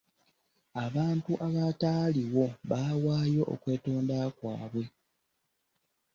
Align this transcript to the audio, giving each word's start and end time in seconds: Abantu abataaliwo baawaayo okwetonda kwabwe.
Abantu 0.85 1.31
abataaliwo 1.47 2.45
baawaayo 2.69 3.43
okwetonda 3.53 4.17
kwabwe. 4.37 4.85